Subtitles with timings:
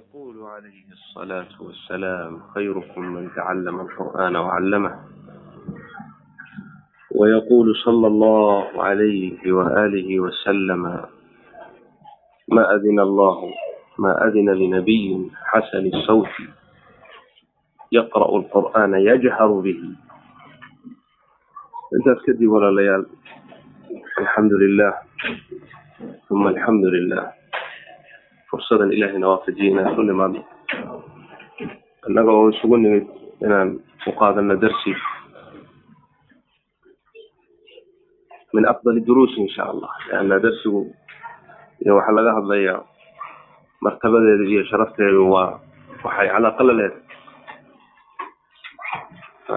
[0.00, 5.00] يقول عليه الصلاة والسلام خيركم من تعلم القرآن وعلمه
[7.14, 10.82] ويقول صلى الله عليه وآله وسلم
[12.48, 13.52] ما أذن الله
[13.98, 16.34] ما أذن لنبي حسن الصوت
[17.92, 19.80] يقرأ القرآن يجهر به
[21.94, 23.06] انت تكدي ولا ليال
[24.18, 24.94] الحمد لله
[26.28, 27.39] ثم الحمد لله
[28.70, 30.46] fursadan ilaahayna waafajiina ku nimaadno
[32.06, 33.06] innaga oo isugu nimid
[33.42, 34.94] inaan u qaadano darsi
[38.54, 40.86] min afdali duruusi insha allah leanna darsigu
[41.82, 42.86] iyo waxaa laga hadlayaa
[43.82, 45.58] martabadeeda iyo sharafteedu waa
[46.06, 47.02] waxay calaaqa la leedahay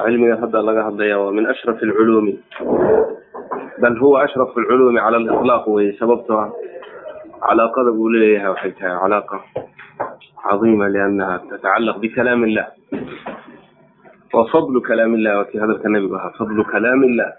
[0.09, 2.33] cilmiga hadda laga hadlaya waa min ashraf alculuumi
[3.77, 6.49] bal huwa ashraf alculuumi cala aliطlaaq weye sababtoo ah
[7.47, 9.37] calaaqada buu leeyahay waxay tahay calaaqa
[10.43, 12.67] cadiima liannaha tatacalaq bikalaam illah
[14.35, 17.29] wa fadlu kalaam illah waa kii hadalka nabigu ahaa fadlu kalaam illah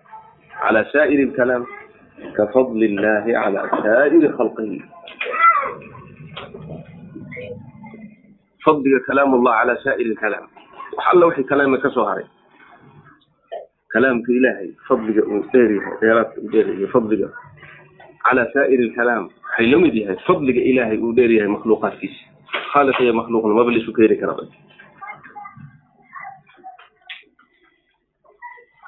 [0.62, 1.62] cala saa'iri lkalaam
[2.36, 4.78] ka fadli illahi cala saa'iri khalqihi
[8.64, 10.44] fadliga kalaam ullah cala saa'iri lkalaam
[10.96, 12.26] wax alla wixii kalaamka ka soo haray
[13.94, 17.28] kalaamka ilaahay fadliga uu dheeryahay dheeraadka uu dheeryahay fadliga
[18.28, 19.24] cala saa'iri lkalaam
[19.54, 22.22] waxay la mid yahay fadliga ilaahay uu dheer yahay makhluuqaadkiisa.
[22.74, 24.34] Khaaliq iyo makhluuqna maba laisu keeni kara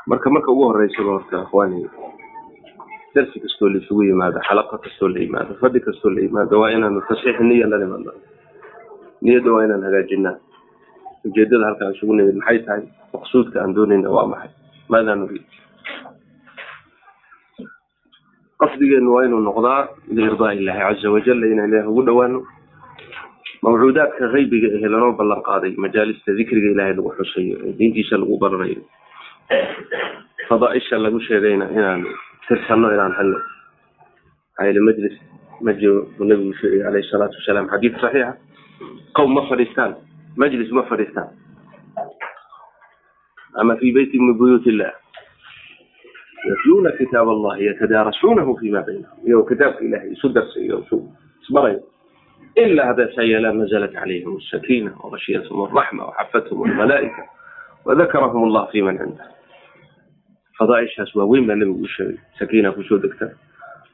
[0.06, 1.83] marka marka ugu horeysaba horta akhwaani
[3.14, 7.41] darsi kastoo laisugu yimaado xalaqa kastoo la yimaado fadhi kastoo la yimaado waa inaanu tasxiix
[7.41, 8.12] niya la nimaadno
[9.23, 10.36] niyadda waa inaan hagaajinaa.
[11.27, 12.83] Ujeedada halkaan isugu nimid maxay tahay?
[13.14, 14.51] Maqsuudka aan doonayna waa maxay?
[14.89, 15.42] Maadaa nuriid
[18.61, 19.81] qasdigeenu waa inuu noqdaa
[20.17, 22.41] liirdaa illahi caza wajala inaan ilaah ugu dhowaano.
[23.63, 28.81] Mawcuudaadka haybiga ehe lanoo ballan qaaday majaalista dikriga ilaahay lagu xusayo ee diintiisa lagu baranayo.
[30.48, 32.03] Fadaaisha lagu sheegayna inaan
[32.48, 33.39] tirsano inaan helno
[34.59, 35.17] maxaa majlis
[35.64, 38.33] ma jiro buu nabigu sheegay alayhi salaatu wasalaam xadiid saxiixa.
[39.17, 39.92] Qowm ma fadhiistaan.
[40.36, 41.29] Majlis ma fadhiistaan.
[43.61, 44.92] Ama fi beyti min buyuut illah
[46.48, 50.96] yatluuna kitaab allahi yatadaarasuunahu fima baynahum iyagoo kitaabka ilahay isu darsayo isu
[51.42, 51.80] isbarayo
[52.62, 57.23] ilaa haddaas yeelaan nazalat calayhim asakina wagashiyathm alraxma waxafathum almalaa'ika
[57.89, 59.29] wadakarahum allah fi man cindah
[60.58, 63.27] fadaaishaas waa weyn baa nabigu u sheegay sakiina ku soo degta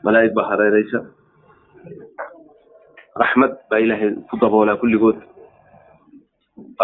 [0.07, 0.99] malaa'ig baa hareereysa
[3.23, 5.19] raxmad baa ilaahay ku daboolaa kulligood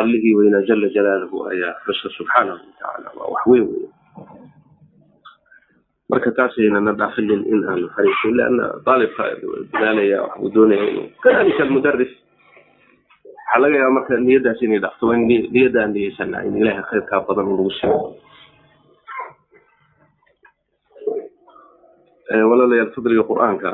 [0.00, 3.87] allihii weynaa jala jalaaluhu ayaa xusa subxaanahu watacaala waa wax weyn wey
[6.12, 9.22] marka taasaynana dhaafinin in aanu fariisin leanna daalibka
[9.72, 12.12] dadaalaya waxbuu doonaya inuu kadalika almudaris
[13.34, 15.18] waxaa laga yaaba marka niyadaas inay dhafto waa
[15.54, 17.98] niyadda aan niyeysana in ilaahay khayrkaa badan lagu siiyo
[22.50, 23.70] walaalayaal fadliga qur'aanka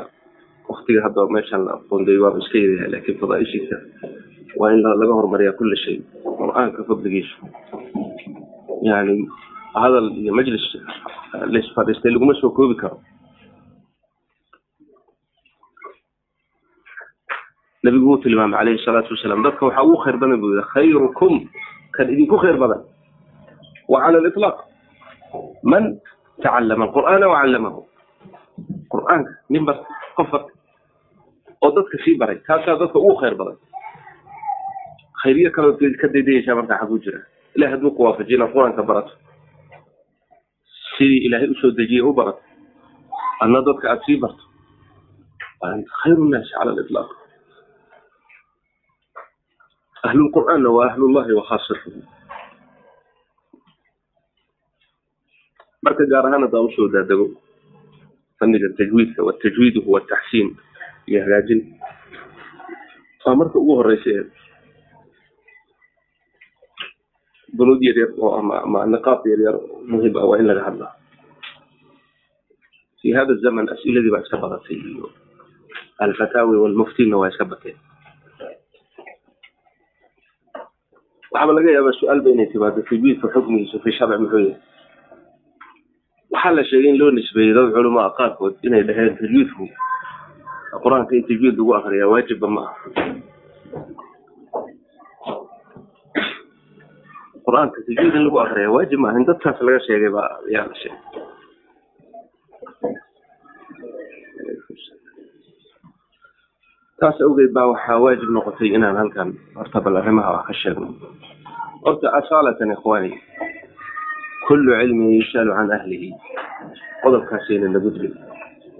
[0.71, 3.77] waktiga hadda meeshaan la aqoonday waaba iska yaryahay laakiin fadaaishiisa
[4.59, 5.97] waa in laga horumariyaa kulla shay.
[6.39, 7.35] Qur'aanka fadligiisu
[8.89, 9.15] yani
[9.83, 10.65] hadal iyo majlis
[11.53, 12.97] laisfadhiistay laguma soo koobi karo.
[17.83, 21.33] Nabigu wuu tilmaamay calayhi salaatu wasalaam dadka waxaa ugu khayr badan buu yihi khayrukum
[21.95, 22.81] kan idinku khayr badan
[23.91, 24.57] wa cala aliطlaaq
[25.71, 25.83] man
[26.43, 27.81] tacallama alqur'aana wacallamahu
[28.93, 29.77] qur'aanka nin bar
[30.17, 30.51] qof barta
[31.61, 33.57] oo dadka sii baray kaasaa dadka ugu khayr badan.
[35.21, 37.19] Khayriyo kaloo ka daydayaysaa markaa xaguu jira.
[37.55, 39.13] Ilahi hadduu ku waafajiyo inaad qur'aanka barato
[40.97, 42.41] sidii ilaahay u soo dejiyey u barato
[43.43, 44.43] adna dadka aada sii barto.
[45.99, 47.09] Khayru nnaasi cala aliطlaaq
[50.07, 51.99] ahlulqur'aanna waa ahlullahi wa khaasatuhu
[55.85, 57.25] marka gaar ahaan haddaan u soo daadego
[58.39, 60.49] fanniga tajwiidka watajwiid huwa taxsiin
[61.09, 61.61] iyo hagaajin.
[63.25, 64.09] Waa marka ugu horeysa
[67.55, 69.55] ee bunuud yar yar oo ama niqaab yar yar
[69.87, 70.91] muhiim ah waa in laga hadlaa.
[73.01, 75.07] Fi hada zaman as'iladii baa iska badatay iyo
[76.03, 77.77] alfataawi walmuftina waa iska bateen
[81.31, 84.59] waxaaba laga yaabaa su'aalba inay timaado tajwiidka xukmigiisu fi sharci muxuu yahay.
[86.31, 89.63] Waxaa la sheegay in loo nisbeeyey dad culamaa qaarkood inay dhaheen tajwiidku
[90.83, 92.75] qur'aanka in tajwiid lagu akriyaa waajibba ma aha
[97.55, 100.99] qur'aanka tajwiid in lagu akriyaa waajib maaha in dadkaas laga sheegay baa yaa la sheegay.
[106.99, 110.87] Saas awgeed baa waxaa waajib noqotay inaan halkan horta bal arrimaha wax ka sheegno.
[111.85, 113.11] Horta asaalatan ikhwaani
[114.47, 116.09] kullu cilmin yushalu can ahlihi.
[117.03, 118.15] Qodobkaasayna nagu dilin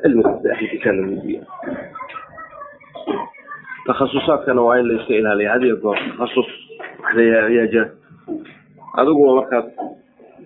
[0.02, 1.42] cilmi kasta ahlikiisaa la weydiiya
[3.88, 5.98] takhasusaadkana waa in la iska ilaaliya hadiyo goor.
[6.00, 6.50] Takhasus
[7.20, 7.86] ayaa jira
[8.98, 9.66] adiguna markaas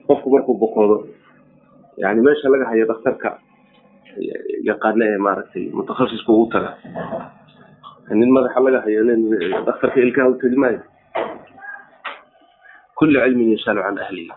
[0.08, 0.98] qofku markuu bukoodo
[1.98, 3.38] yani meesha laga hayo daktarka
[4.70, 6.72] yaqaana ee maaragtay mutakhasisku ugu taga.
[8.10, 9.04] Nin madaxa laga hayo
[9.66, 10.82] daktarka ilkaha u tegi maayo.
[12.98, 14.32] Kullu cilmin yashalu can ahlihi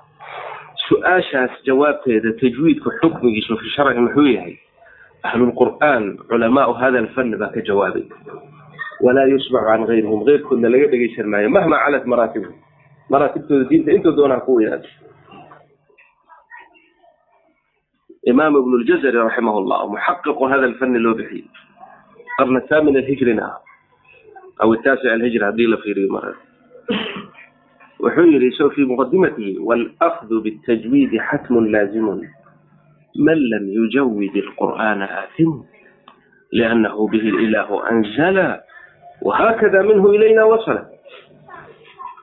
[0.88, 4.54] su'aashaas jawaabteeda tajwiidka xukmigiisu fi sharci muxuu yahay
[5.22, 8.04] ahlulqur'aan culamaau hada alfanni baa ka jawaabay.
[9.00, 12.54] Walaa yusmacu can gayrihim keyrkoodna laga dhegeysan maayo mahma calat maraatibhum
[13.12, 14.88] maraatibtooda diinta intoo doonaa ku weynaado
[18.32, 21.44] imaam ibn ljazari raximah llah muxaqiqu hada lfani loo bixiye
[22.38, 23.46] qarna thamin alhijrina
[24.62, 26.34] aw taasic alhijri haddii la fiiriyo mara.
[28.02, 32.22] Wuxuu yidhi isoo fii muqadimatihi walafdu bitajwiidi xatmun laazimun
[33.18, 35.66] man lam yujawid alqur'aana aatimu
[36.52, 38.62] liannahu bihi ilaahu anzala
[39.22, 40.86] wahakada minhu ilayna wasala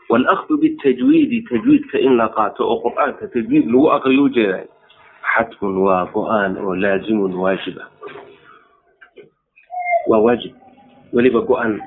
[0.10, 4.66] walakhdu bitajwiidi tajwiidka in la qaato oo qur'aanka tajwiid lagu aqriyo ujeedahay
[5.34, 7.90] xadfun waa go'aan oo laazimun waajib ah
[10.10, 10.54] waa waajib
[11.14, 11.78] weliba go-an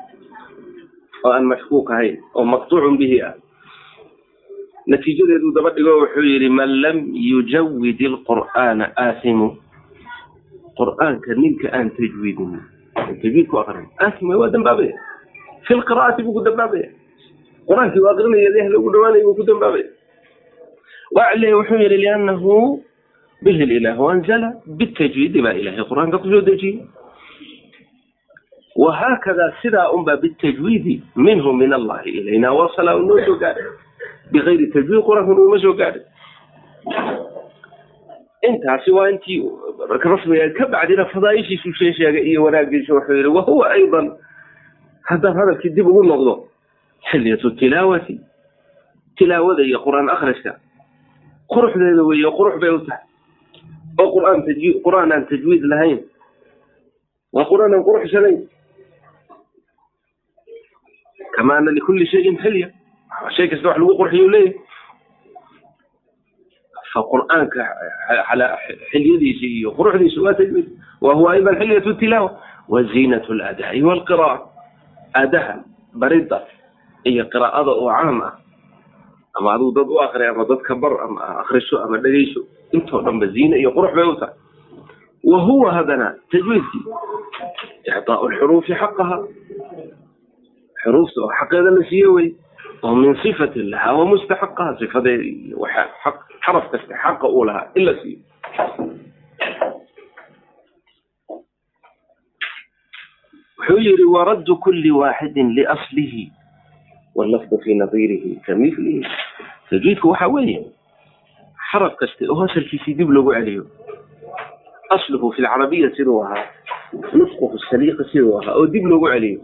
[1.25, 3.35] oo aan mashkuuk ahayn oo maqtuucun bihi ah
[4.87, 9.57] natiijadeeduu daba dhigo wuxuu yidhi man lam yujawid ilqur'aana aasimu
[10.79, 12.59] qur'aanka ninka aan tajwiidin
[12.95, 14.95] tajwiid ku aqrin aasima waa dambaabaya
[15.67, 16.89] fi lqira'ati buu ku dambaabaya
[17.69, 19.89] qur'aankii u aqrinaya ilaah lagu dhawaanaya buu ku dambaabaya
[21.17, 22.81] wacli wuxuu yihi liannahu
[23.45, 24.49] bihi lilahu anzala
[24.79, 26.79] bitajwiidi baa ilahay qur'aanka ku soo dejiyey.
[28.77, 33.67] Wahaakada sidaa unba bitajwiidi minhu min allahi ilayna wasala noo soo gaadhay.
[34.33, 36.03] Bigayri tajwiid qur'aanka nooma soo gaadhay.
[38.49, 39.43] Intaasi waa intii
[40.03, 44.07] rasmiga ka bacdina fadaaishiisu shee sheegay iyo wanaagiisu wuxuu yihi wahuwa aydan.
[45.03, 46.49] Haddaan hadalkii dib ugu noqdo
[47.11, 48.21] xilyatu tilaawati
[49.17, 50.57] tilaawada iyo qur'aan akhriska
[51.53, 53.05] quruxdeeda weeye qurux bay u tahay
[54.01, 54.43] oo qur'aan
[54.85, 56.01] qur'aan aan tajwiid lahayn
[57.33, 58.39] waa qur'aan aan quruxsanayn
[61.37, 62.69] kama ana likulli shayin xilya
[63.37, 64.55] shay kasta wax lagu qurxiyo leeyahy
[66.93, 67.63] fa qur'aanka
[68.93, 70.69] xilyadiisa iyo quruxdiisa waa tajwiid
[71.01, 72.31] wa huwa aydan xilyatu tilaawa
[72.69, 74.37] wa ziinat ladaa'i walqira'a
[75.21, 75.55] aadaha
[75.95, 76.39] baridda
[77.05, 78.35] iyo qiraa'ada oo caam ah
[79.39, 82.41] ama aduu dad u akri ama dadka bar ama akriso ama dhegeyso
[82.73, 84.35] intoo dhanba ziine iyo qurux bay u tahay.
[85.25, 86.85] Wa huwa hadana tajwiidkii
[87.89, 89.17] icطaau lxuruufi xaqaha
[90.83, 92.29] xuruufta oo xaqeeda la siiye wey
[92.83, 95.57] oo min sifati lahaa wa mustaxaqaha sifadeeda iyo
[96.45, 98.19] xaraf kasta xaqa uu lahaa in la siiyo.
[103.59, 106.25] Wuxuu yihi waraddu kuli waaxidin liaslihi
[107.15, 109.07] wallafdu fi nadiirihi kamilihi
[109.71, 110.61] tajwiidku waxa weeye
[111.73, 113.67] xaraf kasta oo asalkiisii dib loogu celiyo
[114.91, 116.45] asluhu fi lcarabiya siduu ahaa
[117.13, 119.41] nusquhu saliiqa siduu ahaa oo dib loogu celiyo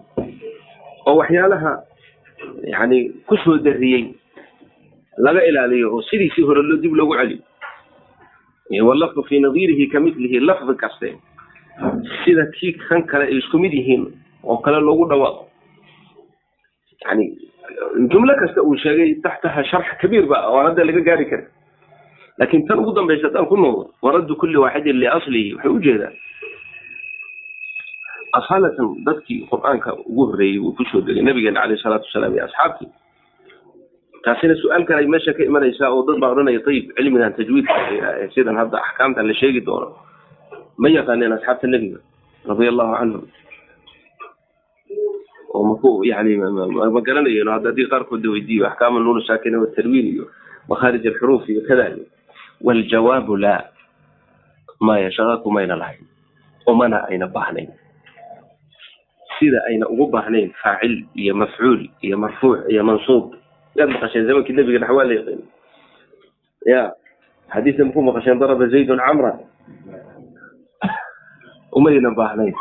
[1.06, 1.72] oo waxyaalaha
[2.64, 4.04] yani ku soo dariyey
[5.16, 11.16] laga ilaaliyo oo sidiisii hore loo dib loogu celiyo wallafdu fi nadiirihi kamilihi lafdi kaste
[12.24, 14.04] sida kii kan kale ay isku mid yihiin
[14.44, 15.44] oo kale loogu dhawaaqo
[17.04, 17.38] yani
[18.12, 21.44] jumlo kasta uu sheegay taxtaha sharx kabiir ba oo hadda laga gaari kara
[22.38, 26.12] laakiin tan ugu dambaysa haddaan ku noqdo waraddu kuli waaxidin liaslihi waxay u jeedaa
[28.38, 32.88] asalatan dadkii qur'aanka ugu horreeyey uu ku soo degay nabigeena caleyh salaatu wasalaam iyo asxaabtii
[34.24, 37.74] taasina su'aal kale ay meesha ka imanaysaa oo dad baa odhanaya ayib cilmigan tajwiidka
[38.34, 39.88] sidan hadda axkaamtan la sheegi doono
[40.82, 41.98] ma yaqaaneen asxaabta nebiga
[42.50, 43.24] radia allahu canhum
[45.58, 46.38] oo maku yani
[46.94, 50.24] ma garanayeen hadda haddii qaarkood la weydiiyo axkaama nuur saakina watarwiin iyo
[50.70, 51.86] makhaarij alxuruuf iyo kada
[52.62, 53.62] waljawaabu laa
[54.80, 56.06] maya shaqa kumayna lahayn
[56.66, 57.70] umana ayna baahnayn
[59.38, 63.34] sida ayna ugu baahnayn faacil iyo mafcuul iyo marfuuc iyo mansuub
[63.78, 65.40] yaad maqasheen zamankii nebiga nax waa la yaqin
[66.66, 66.80] ya
[67.54, 69.32] xadiisa maku maqasheen daraba zaydun camra
[71.78, 72.54] umayna baahnayn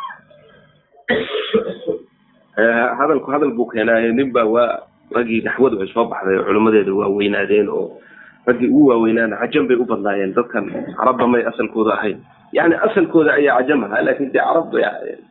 [2.99, 4.81] hadalku hadal buu keenaaye nin baa waa
[5.15, 7.99] raggii naxwadu ay soo baxday oo culimadeeda waa weynaadeen oo
[8.47, 10.33] raggii ugu waaweynaana cajam bay u badnaayeen.
[10.33, 10.65] Dadkan
[10.97, 12.17] carabba may asalkooda ahayn.
[12.53, 15.21] Yani asalkooda ayaa cajam ahaa laakin dee carab bay ahaayeen.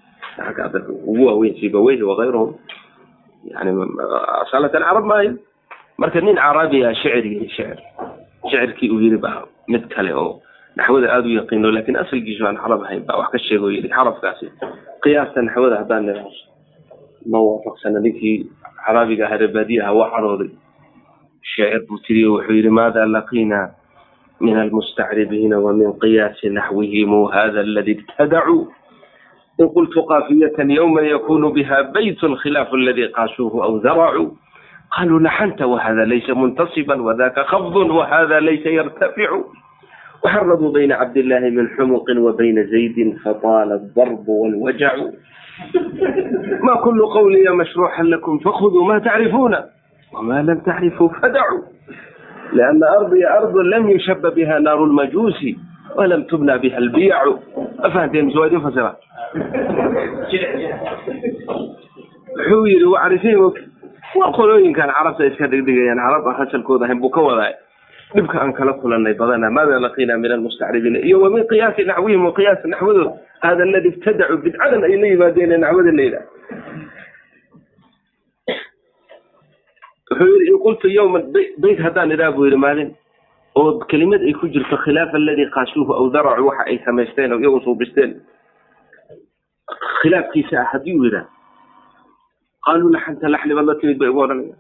[1.06, 2.54] Ugu waaweyn sibaweyhi wakayruhum
[3.50, 3.70] yani
[4.46, 5.32] asalatan carab maayo
[5.98, 7.78] marka nin carabiya shicirigii shicir
[8.50, 10.40] shicirkii uu yiri baa mid kale oo
[10.76, 14.46] naxwada aada u yaqiino laakiin asalkiisu aan carab ahayn baa wax ka sheego yiri xarafkaasi
[15.02, 16.36] qiyaasta naxwada haddaan nidhaahdo
[17.25, 18.45] ma waafaqsana ninkii
[18.85, 20.51] carabiga ahaa rebaadiyaha waa carooday
[21.43, 23.71] شاعر بوتري وحير ماذا لقينا
[24.41, 28.65] من المستعربين ومن قياس نحوهم هذا الذي ابتدعوا
[29.59, 34.29] إن قلت قافية يوما يكون بها بيت خلاف الذي قاسوه أو زرعوا
[34.97, 39.41] قالوا نحنت وهذا ليس منتصبا وذاك خفض وهذا ليس يرتفع
[40.23, 40.71] وحرضوا
[45.55, 48.39] بين عبد الله من حمق وبين زيد فطال الضرب والوجع ما كل قولي مشروحا لكم
[48.39, 49.55] فخذوا ما تعرفون
[50.13, 51.61] وما لم تعرفوا فدعوا
[52.53, 55.45] لأن أرضي أرض لم يشب بها نار المجوس
[55.95, 57.17] ولم تبنى بها البيع
[57.79, 58.97] أفهمتين سوادي فسرة
[62.49, 63.35] حوير وعرفين
[64.15, 66.27] وقولوا كان عرفت إسكا دقدقيا عرب
[68.14, 70.98] dhibka aan kala kulanay badana maada laqiina min almustacribiina?
[71.02, 75.58] Iyo wa min qiyaasi naxwihim waqiyaas naxwadooda hada aladi ibtadacu bidcadan ay la yimaadeen ee
[75.64, 76.26] naxwada la yidhaah
[80.10, 81.24] wuxuu yidhi in qultu yowman
[81.58, 82.90] bayt haddaan idhaa buu yidhi maalin.
[83.56, 87.60] Oo kelimad ay ku jirto khilaafa aladii kaashuuhu aw daracuu waxa ay samaysteen oo iyagu
[87.64, 88.20] suubisteen.
[90.00, 91.26] Khilaafkiisa ah haddii uu yidhaah
[92.66, 94.54] qaaluu laxanta laxli baad la timid bay ugu odhanaya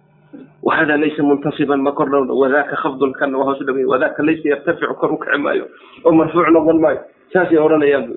[0.62, 4.94] wahada laysa muntasiban ma kor dhowna wadaka khafdun kan waa hoos dhawey wadaka laysa yartaficu
[4.94, 5.66] kor u kici maayo
[6.04, 7.00] oo marfuuc noqon maayo
[7.32, 8.10] saasay odhanayaan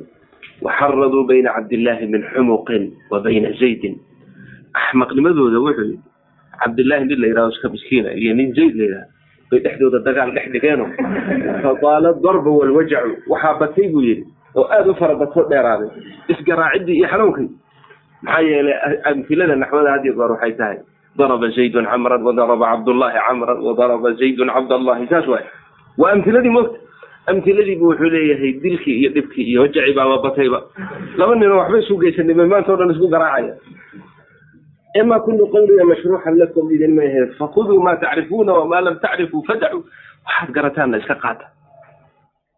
[0.62, 3.96] waxaraduu bayna cabdillaahi min xumuqin wa bayna zaydin
[4.74, 6.02] axmaqnimadooda wuxuu yidhi
[6.60, 9.08] cabdillahi nin la yidhahdo iska miskiina iyo nin zayd la yidhahdo
[9.52, 10.86] bay dhexdooda dagaal dhex dhigeeno
[11.64, 14.26] fadaala darba walwajacu waxaa batay buu yidhi
[14.56, 14.96] oo aada u
[21.18, 25.46] daraba zaydun camran wadaraba cabdullaahi camran wadaraba zaydun cabdallahi saas waay
[25.98, 26.78] waa amtiladii moogta
[27.28, 30.62] amtiladiibu wuxuu leeyahay dilkii iyo dhibkii iyo hojacii baaba batayba
[31.18, 33.56] laba ninoo waxba isu geysanay maanta o dhan isku garaacaya
[34.96, 37.04] ima kullu qawliga mashruuxan lakum idin ma
[37.38, 39.84] fakuduu maa tacrifuuna wamaa lam tacrifuu fadacuu
[40.26, 41.46] waxaad garataanna iska qaata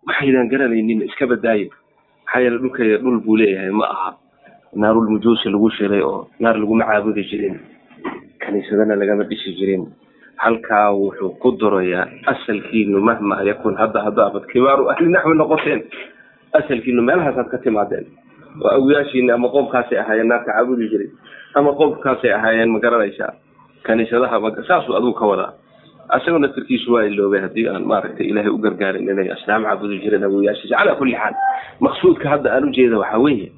[0.08, 1.68] waxaydan garanaynin iska badaayo
[2.26, 4.12] maxaa yeele dhulkaya dhul buu leeyahay ma aha
[4.76, 7.60] naarulmujuusi lagu shilay oo naar laguma caabudi jirin
[8.46, 9.86] kaniisadana lagama dhisi jirin.
[10.42, 15.82] Halkaa wuxuu ku durayaa asalkiinu mahma yakun hadda haddaabad kibaaru ahli naxwi noqoteen.
[16.54, 18.06] Asalkiinu meelahaasaad ka timaadeen.
[18.62, 21.10] Oo awyaashiina ama qoomkaasay ahaayeen naarka caabudi jiray
[21.56, 23.34] ama qoomkaasay ahaayeen ma garanaysaa
[23.84, 25.54] kaniisadaha saasuu aduu ka wadaa.
[26.10, 30.76] Asagoo naftirkiisu waa iloobay haddii aan maaragtay ilaahay u gargaarin inay asnaam caabudi jireen awoyaashiisa
[30.76, 31.36] calaa kulli xaal
[31.80, 33.52] maqsuudka hadda aan ujeeda waxaa weeye.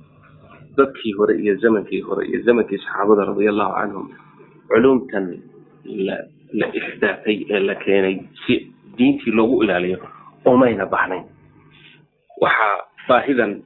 [0.77, 4.05] Dadkii hore iyo zamankii hore iyo zamankii saxaabada radiallahu canhum
[4.73, 5.25] culumtan
[6.59, 8.15] la ixdaafay ee la keenay
[8.45, 8.53] si
[8.97, 9.97] diintii loogu ilaaliyo
[10.45, 11.23] omayna baxnayn.
[12.41, 12.77] Waxaa
[13.07, 13.61] baahidan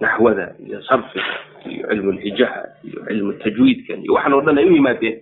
[0.00, 1.34] naxwada iyo sarfiga
[1.70, 5.16] iyo cilmu lhijaha iyo cilmu tajwiidkan iyo waxaan oo dhan ay u yimaadeen.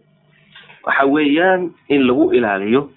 [0.87, 2.89] Waxa weeyaan in lagu ilaaliyo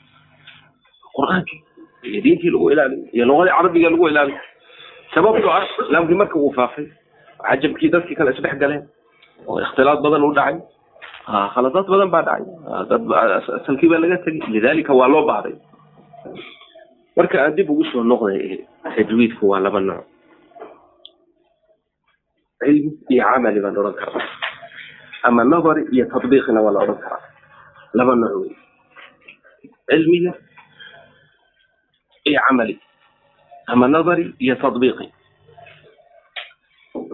[1.15, 1.59] qur'aankii
[2.03, 4.39] iyo diintii lagu ilaaliyo iyo luqadii carabiga lagu ilaaliyo.
[5.13, 6.88] Sababtoo ah islaamkii marka uu faafay
[7.50, 8.83] cajabkii dadkii kale isdhex galeen
[9.47, 10.57] oo ikhtilaad badan u dhacay
[11.27, 12.46] khaladaad badan baa dhacay
[13.60, 15.56] asalkii baa laga tegay lidalika waa loo baahday
[17.18, 18.65] marka aan dib ugu soo noqday
[18.96, 20.03] tajwiidku waa laba nooc
[22.63, 24.27] cilmi iyo camali baan odhan karaa
[25.27, 27.24] ama nadari iyo tadbiiqina waa la odhan karaa
[27.98, 28.51] laba nooc wey
[29.89, 30.34] cilmiga
[32.30, 32.75] iyo camali
[33.72, 35.08] ama nadari iyo tadbiiqi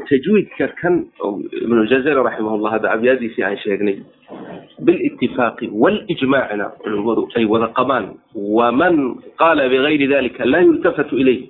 [0.10, 1.06] tajwiidka kan
[1.62, 3.98] ibnu jazari raximahullah hadda abyaadiisii aan sheegnay
[4.88, 8.96] bilitifaaqi walijmaacina culimadu ay wada qabaan waman
[9.42, 11.42] qaala bigayri dalika laa yultafatu ilayh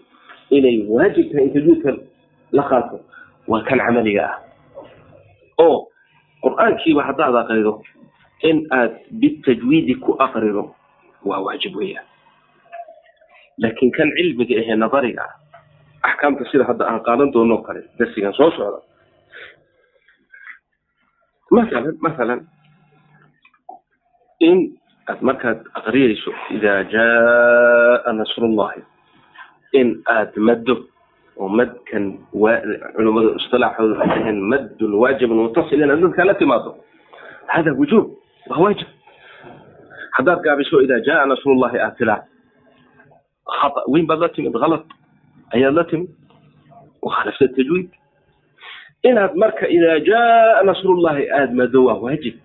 [0.49, 1.91] inay waajib tahay in tajwiidka
[2.51, 2.99] la qaato
[3.47, 4.35] waa kan camaliga ah
[5.65, 5.87] oo
[6.43, 7.73] qur'aankiiba haddaad aqrido
[8.49, 10.75] in aad bitajwiidi ku aqrido
[11.25, 12.05] waa waajib weeyaan
[13.63, 15.33] laakiin kan cilmiga ahee nadariga ah
[16.03, 18.79] axkaamta sida hadda aan qaadan doono kale darsigan soo socda.
[21.51, 22.39] Masalan masalan
[24.39, 24.77] in
[25.09, 28.81] aad markaad aqriyayso idaa jaa nasrullahi
[29.73, 30.75] in aad maddo
[31.39, 32.05] oo madkan
[32.95, 36.71] culimada istilaaxooda ay taheen maddun waajibun inaad dadka la timaado
[37.47, 38.05] hada wujuub
[38.49, 38.87] waa waajib.
[40.17, 42.21] Haddaad gaabiso idaa jaa nasrullahi aad tilaa
[43.59, 44.83] khata weyn baad la timid halad
[45.55, 46.09] ayaad la timid
[47.01, 47.89] wakhalafta tajwiid
[49.03, 52.35] inaad marka idaa jaa nasrullahi aada mado waa waajib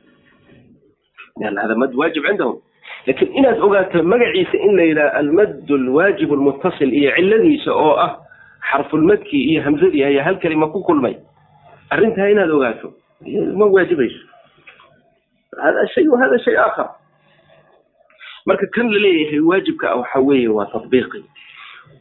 [1.43, 2.61] hada mad waajib cindahum
[3.07, 8.13] laakiin inaad ogaato magaciisa in la yidhaha almad alwaajib almuttasil iyo ciladiisa oo ah
[8.71, 11.17] xarfulmadkii iyo hamsadii ayaa hal kelima ku kulmay
[11.91, 12.93] arrintaa inaad ogaato
[13.59, 14.23] ma waajibayso
[15.63, 16.89] hada shay hada shay aakhar
[18.47, 21.25] marka kan la leeyahay waajibka ah waxa weeye waa tatbiiqi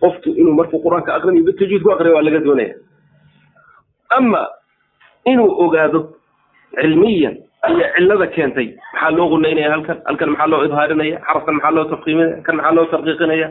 [0.03, 2.75] qofku inuu markuu qur'aanka aqrinayo bitajwiid ku aqriya waa laga doonaya.
[4.17, 4.41] Ama
[5.31, 5.99] inuu ogaado
[6.79, 7.35] cilmiyan
[7.71, 9.97] iyo cilada keentay maxaa loo gunaynaya halkan?
[10.07, 11.17] Halkan maxaa loo idhaarinaya?
[11.27, 13.47] Xarafkan maxaa loo tafkiiminaya kan maxaa loo tarqiiqinaya?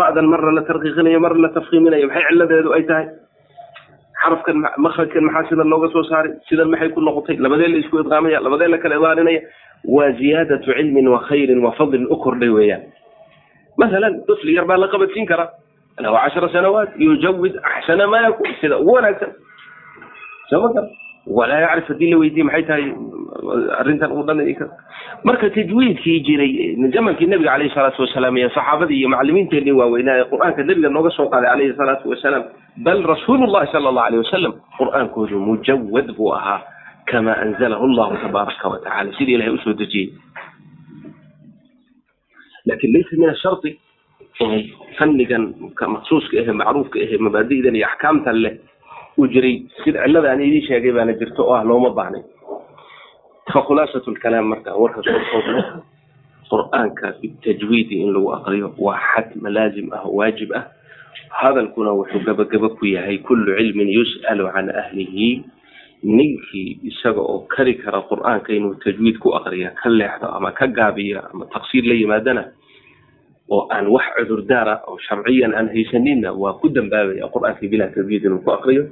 [0.00, 3.06] Ra'dan marna la tarqiiqinaya marna la tafkiiminaya maxay ciladeedu ay tahay?
[4.22, 6.32] Xarafkan makrajkan maxaa sidan looga soo saaray?
[6.48, 7.36] Sidan maxay ku noqotay?
[7.44, 9.40] Labadee la isku idqaamaya labadee la kala idhaarinaya.
[9.84, 12.82] Waa ziyaadatu cilmin wa khayrin wa fadlin u kordhay weeyaan.
[13.76, 15.50] Masalan dufli yar baa la qabadsiin karaa
[15.98, 19.30] lahu cashara sanawaat yujawid axsana ma yakun sida ugu wanaagsan
[21.26, 22.92] walaa yacrif haddii la weydiye maxay tahay
[23.78, 24.42] arrintan uu dhan
[25.24, 30.62] marka tajwiidkii jiray zamankii nebiga calayhi salaatu wasalaam iyo saxaabadii iyo macalimiinteenii waaweynaa ee qur'aanka
[30.62, 32.44] nebiga nooga soo qaaday calayhi salaatu wasalaam
[32.76, 36.60] bal rasuulullahi sala allahu alayh wasalam qur'aankoodu mujawad buu ahaa
[37.06, 38.78] kama anzalahu allahu tabaaraka wa
[39.18, 40.12] sidii ilahay u soo dejiyey
[42.66, 43.78] laakiin laysa min ashardi
[44.40, 44.64] inay
[44.98, 45.54] fannigan
[45.94, 48.54] maksuuska ahe macruufka ahe mabaadi'dan iyo axkaamtan leh
[49.18, 52.22] uu jiray sida cilada aan idiin sheegay baana jirto oo ah looma baahnay
[53.52, 55.62] fa khulaasatu lkalaam marka warka soo koobno
[56.50, 60.64] qur'aanka bitajwiidi in lagu aqriyo waa xatma laazim ah oo waajib ah
[61.40, 65.42] hadalkuna wuxuu gabagaba ku yahay kullu cilmin yus'alu can ahlihi
[66.04, 71.22] ninkii isaga oo kari kara qur'aanka inuu tajwiid ku aqriya ka leexdo ama ka gaabiya
[71.32, 72.44] ama taqsiir la yimaadana
[73.50, 78.40] oo aan wax cudurdaara oo sharciyan aan haysaninna waa ku dambaabaya qur'aankii bilaa tajwiid inuu
[78.44, 78.84] ku aqriyo.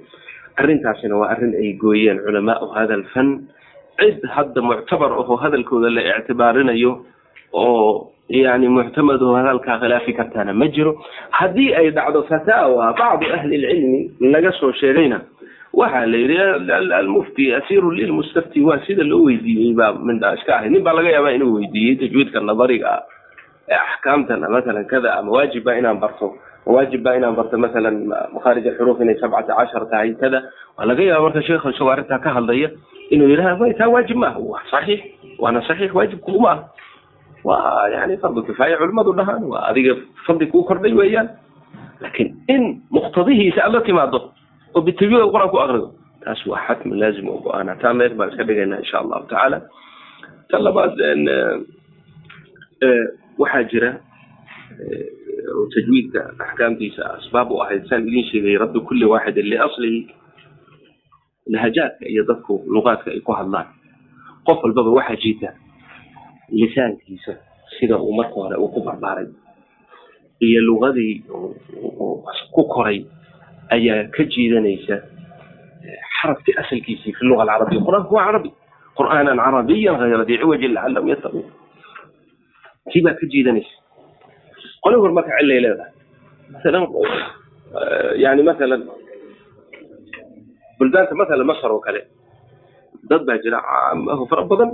[0.56, 3.48] Arrintaasina waa arrin ay gooyeen culamaau hada alfan
[4.00, 6.92] cid hadda muctabar ahoo hadalkooda la ictibaarinayo
[7.52, 10.92] oo yani muctamado hadalkaa khilaafi kartaana ma jiro.
[11.30, 14.00] Haddii ay dhacdo fataawa bacdu ahli lcilmi
[14.32, 15.20] laga soo sheegayna
[15.72, 16.36] waxaa la yidhi
[17.00, 20.68] almufti asiru lilmustafti waa sida loo weydiiyey baa mindaa iska ahay.
[20.70, 23.02] Nin baa laga yaabaa inuu weydiiyey tajwiidka nadariga ah
[23.74, 26.26] axkaamtan masalan kada ama waajib baa inaan barto
[26.66, 27.96] waajib baa inaan barto masalan
[28.34, 30.40] makhaarij alxuruuf inay sabcata cashar tahay kada
[30.78, 32.68] waa laga yaaba marka sheekha isagoo arrintaa ka hadlaya
[33.14, 35.00] inuu yidhaha may taa waajib maaha waa saxiix
[35.42, 36.58] waana saxiix waajib kuguma ah
[37.44, 41.28] waa yani fardu kifaaya culimadu dhahaan waa adiga fadli kuu kordhay weeyaan
[42.02, 42.62] laakiin in
[42.96, 44.20] muqtadihiisa aad la timaado
[44.74, 45.88] oo bitajwiid qur'aan ku aqrido
[46.24, 49.58] taas waa xatmi laazim oo go'aana taa meel baan iska dhigaynaa insha allahu tacaala
[50.50, 50.94] ta labaad
[53.38, 53.90] waxaa jira
[55.56, 60.00] oo tajwiidka axkaamtiisa asbaab u ahayd saan idin sheegay raddu kulli waaxidin liaslihi
[61.52, 63.66] lahajaadka iyo dadku luqaadka ay ku hadlaan.
[64.46, 65.48] Qof walbaba waxaa jiita
[66.50, 67.32] lisaankiisa
[67.78, 69.26] sida uu marka hore uu ku barbaaray
[70.40, 71.22] iyo lugadii
[72.54, 73.04] ku koray
[73.74, 74.96] ayaa ka jiidanaysa
[76.20, 78.50] xarafkii asalkiisii fi luga alcarabiya qur'aanku waa carabi
[78.98, 81.44] qur'aanan carabiyan hayra dii ciwajin lacalahum yattaquun
[82.90, 83.74] kii baa ka jiidanaysa.
[84.82, 85.92] Qoli hor marka cilay leedahay.
[86.52, 86.82] Masalan
[88.22, 88.82] yani masalan
[90.78, 92.00] buldaanta masalan masar oo kale.
[93.10, 94.70] Dad baa jira caamaho fara badan.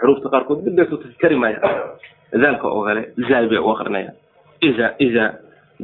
[0.00, 1.96] Xuruufta qaarkood mid bay ku kari maayaan
[2.42, 4.10] daalka oo kale zaay bay u aqrinaya
[4.68, 5.24] iza iza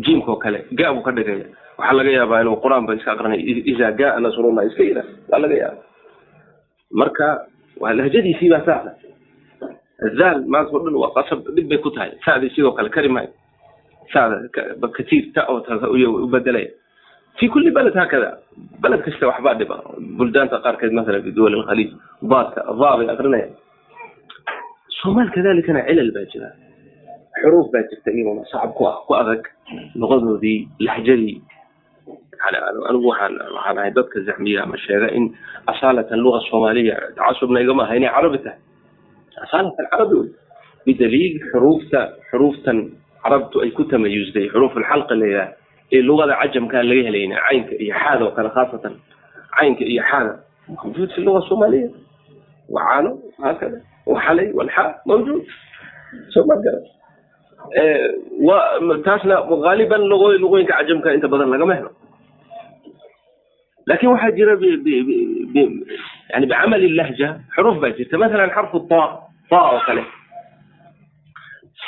[0.04, 1.46] jiimka oo kale ga buu ka dhigaya.
[1.78, 3.40] Waxaa laga yaabaa inuu qur'aan ba iska aqrinay
[3.72, 5.82] iza gaa nasrullah iska yira waa laga yaaba
[7.00, 7.26] marka
[7.80, 8.90] waa lahjadiisii baa saasa
[10.18, 13.30] daal maanta o dhan waa qasab dhib bay ku tahay sadi sidoo kale kari maayo
[14.12, 14.36] sada
[14.96, 15.60] katiir ta oo
[16.24, 16.70] u bedelaya
[17.38, 18.30] fi kuli beled hakada
[18.82, 19.76] beled kasta waxbaa dhiba
[20.18, 21.90] buldaanta qaarkeed masalan fi duwal alkhaliij
[22.30, 23.48] daadka daa bay aqrinaya
[25.02, 26.48] somaal kadalikana cilal baa jira
[27.42, 29.42] xuruuf baa jirta iyaguna sacab ku ah ku adag
[30.00, 31.36] luqadoodii laxjadii
[32.88, 35.24] anigu waxaan waxaan ahay dadka zaxmiya ama sheega in
[35.72, 38.58] asaalatan luga soomaaliya tacasubna igama aha inay carabi tahay
[39.44, 40.28] asaalatan carabi wey
[40.86, 42.78] bidaliil xuruufta xuruuftan
[43.24, 45.48] carabtu ay ku tamayusday xuruuf alxalqa la yidhaha
[45.96, 48.94] ee lugada cajamkaan laga helayna caynka iyo xaada oo kale khaasatan
[49.58, 50.32] caynka iyo xaada
[50.68, 51.88] mawjuud fi luga soomaaliya
[52.76, 53.10] wacaano
[53.42, 53.78] haakada
[54.12, 55.42] waxalay walxaa mawjuud
[56.34, 56.84] soo ma garan
[59.06, 61.90] taasna gaaliban lugo luqooyinka cajamka inta badan lagama helo
[63.88, 64.52] laakiin waxaa jira
[66.32, 69.00] yani bicamali lahja xuruuf baa jirta masalan xarfu ta
[69.50, 70.04] ta oo kale.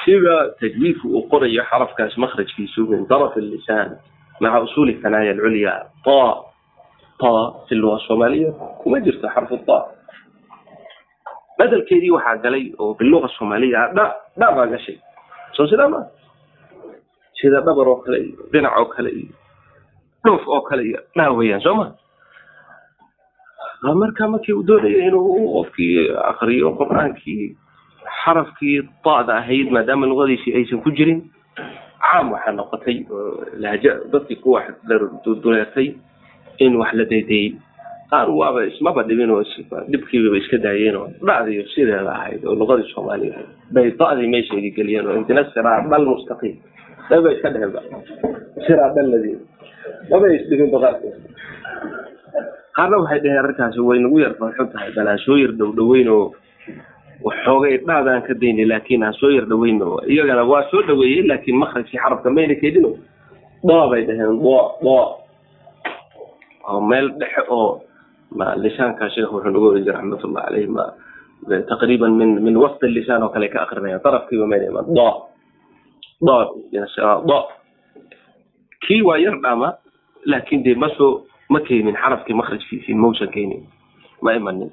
[0.04, 3.96] Sida tajwiidku uu qorayo xarafkaas makrajkiisu min daraf lisaan
[4.40, 5.72] maca usuli thanaaya alculya
[6.04, 6.18] ta
[7.20, 7.30] ta
[7.68, 9.78] fi luga soomaaliya kuma jirto xarfu ta.
[11.58, 14.04] Bedelkeedii waxaa galay oo biluga soomaaliya dha
[14.40, 14.96] dha baa gashay.
[15.56, 16.00] Soo sidaa ma?
[17.40, 19.34] Sida dhabar oo kale iyo dhinac oo kale iyo
[20.24, 21.92] dhoof oo kale iyo dha weeyaan soo ma
[23.82, 27.56] marka markii uu doonaya inuu qofkii akriyo qur'aankii
[28.24, 31.20] xarafkii da'da ahayd maadaama luqadiisii aysan ku jirin
[32.10, 32.96] caam waxaa noqotay
[33.62, 34.66] lahja dadkii ku wax
[35.42, 35.94] duleertay
[36.58, 37.54] in wax la daydeeyey
[38.10, 39.42] qaar waaba ismaba dhibin oo
[39.92, 43.48] dhibkiibaba iska daayeen oo dhacdiyo sideeda ahayd oo luqadii soomaaliya ahayd.
[43.74, 46.56] Bay da'dii meesheedii geliyeen oo intina siraa dhal mustaqiim.
[47.10, 47.80] Daba iska dheheenba
[48.66, 49.36] siraa dhalladii
[50.10, 51.16] maba isdhibin baqaarkood
[52.80, 56.08] qaarna waxay dhaheen arrinkaasi way nagu yar farxo tahay bal ha soo yar dhow dhoweyn
[56.08, 56.32] oo
[57.28, 61.56] waxoogay dhaadaan ka daynay laakiin ha soo yar dhoweyn oo iyagana waa soo dhaweeyey laakiin
[61.62, 62.90] makrajkii xarafka mayna keedino
[63.68, 65.04] doo bay dhaheen doo doo
[66.70, 67.82] oo meel dhexe oo
[68.38, 70.84] ma lisaanka sheekh wuxuu nagu oran jiray raxmatullah caleyh ma
[71.70, 75.12] taqriiban min min wasti lisaan oo kale ka akrinayaan darafkiiba mayna iman doo
[76.24, 76.42] doo
[77.28, 77.42] doo
[78.86, 79.68] kii waa yar dhama
[80.32, 83.62] laakiin dee ma soo ma keenin xarafkii makrajkiisii mausan keenin
[84.24, 84.70] ma imanin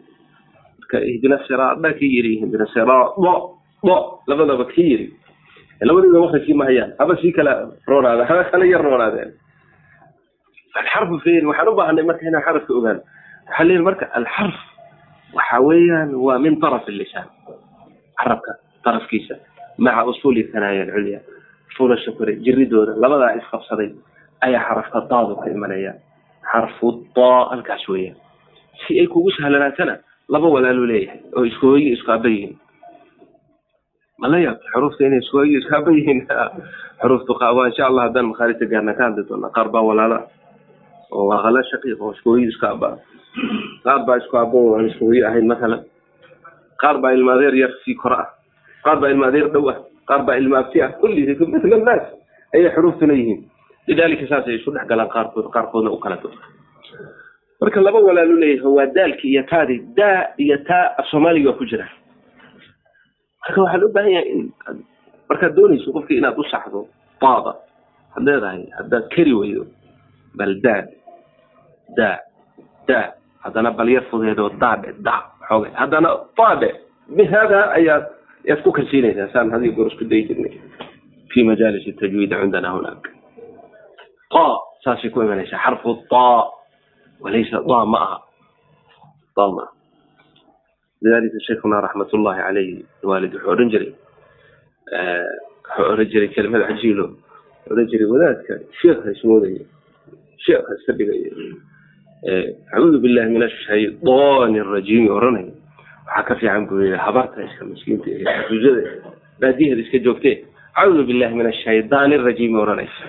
[1.13, 3.06] ihdina siraada kii yiri ihdina siraa
[3.88, 3.96] do
[4.30, 5.08] labadaba kii yiri
[5.90, 7.54] labadiiba makrajkii ma hayaan haba sii kala
[7.88, 9.32] roonaada haba kala yar roonaadeen
[10.80, 13.00] alxarfu feeri waxaan u baahanay marka inaan xarafka ogaan
[13.48, 14.58] waxaa leeyahay marka alxarf
[15.38, 17.28] waxa weeyaan waa min taraf lisaan
[18.20, 18.52] carabka
[18.86, 19.36] tarafkiisa
[19.86, 21.20] maca usuuli thanaaya alculya
[21.78, 23.90] fuulasha kore jiridooda labadaa isqabsaday
[24.46, 25.92] ayaa xarafka daadu ka imanaya
[26.52, 28.18] xarfu daa halkaas weeyaan
[28.86, 29.96] si ay kugu sahlanaatana
[30.34, 32.56] laba walaaluu leeyahay oo isku hooyi isku aaba yihiin
[34.22, 36.20] mala yaabta xuruufta inay isku hooyi isku aaba yihiin
[37.02, 40.20] xuruuftu waa insha allah haddaan makhaarijta gaarna ka hadli doona qaar baa walaala
[41.12, 42.90] oo waa khala shaqiiq oo isku hooyi isku aaba
[43.86, 45.82] qaar baa isku aaba oo aan isku hooyi ahayn masalan
[46.82, 48.30] qaar baa ilma adeer yar sii kora ah
[48.86, 49.78] qaar baa ilma adeer dhow ah
[50.10, 51.22] qaar baa ilma abti ah kulli
[51.54, 52.04] mithla naas
[52.56, 53.42] ayay xuruuftuna yihiin
[53.88, 56.38] lidalika saasay isu dhex galaan qaarkood qaarkoodna u kala duwan
[57.62, 61.65] marka laba walaalu leeyahay waa daalki iyo taadi daa iyo taa af soomaaliga waa ku
[61.65, 61.88] jira
[63.41, 64.52] marka waxaa loo baahan yahay in
[65.30, 66.88] markaad doonayso qofkii inaad u saxdo
[67.21, 67.54] daada
[68.15, 69.63] had leedahay haddaad kari weydo
[70.38, 70.84] bal daa
[71.97, 72.17] daa
[72.88, 73.06] daa
[73.43, 74.06] haddana bal yar
[74.60, 75.15] daadhe da
[75.47, 76.69] xoogay haddana daadhe
[77.17, 78.06] bihada ayaad
[78.45, 80.54] ayaad ku kalsiinaysaa saan haddii goor isku dayi jirnay
[81.34, 83.17] fi majaalis tajwiid cindana hunaak
[84.32, 84.44] a
[84.84, 86.44] saasay ku imanaysaa xarfu taa
[87.24, 88.18] walaysa a ma aha
[89.38, 89.72] a ma aha
[91.02, 93.92] lidalika sheikhuna raxmat ullahi caleyh waalid wuxuu odhan jiray
[95.68, 97.06] wuxuu odhan jiray kelimada cajiilo
[97.72, 99.63] odhan jiray wadaadka sheekha iswoodayo
[100.46, 101.32] sheekha iska dhigayo
[102.74, 105.52] acuudu billahi min ashaydaani arajiimi oranayo
[106.08, 108.84] waxaa ka fiican buu yii habarta iska miskiinta ee xajuujada
[109.42, 110.36] baadiheeda iska joogtee
[110.78, 113.02] acuudu billahi min ashaydaani arajiimi oranaysa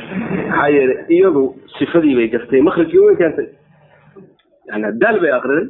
[0.50, 1.42] maxaa yeelay iyadu
[1.78, 3.48] sifadii bay gaftay makrajkii way keentay.
[4.68, 5.66] Yani daal bay akriday